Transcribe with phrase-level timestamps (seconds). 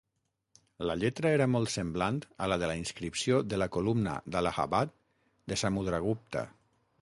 [0.89, 4.97] La lletra era molt semblant a la de la inscripció de la columna d'Allahabad
[5.53, 6.49] de Samudragupta.